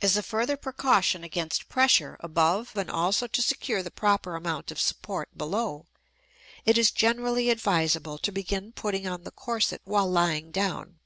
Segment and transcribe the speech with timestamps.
[0.00, 4.78] As a further precaution against pressure above and also to secure the proper amount of
[4.78, 5.86] support below,
[6.64, 11.00] it is generally advisable to begin putting on the corset while lying down.